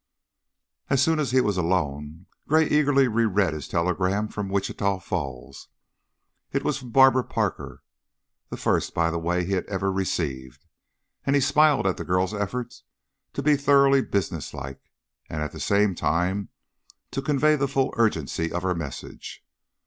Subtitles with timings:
[0.89, 5.67] '"As soon as he was alone Gray eagerly reread his telegram from Wichita Falls.
[6.51, 7.83] It was from Barbara Parker
[8.49, 10.65] the first, by the way, that he had ever received
[11.23, 12.81] and he smiled at the girl's effort
[13.33, 14.81] to be thoroughly businesslike,
[15.29, 16.49] and at the same time
[17.11, 19.45] to convey the full urgency of her message.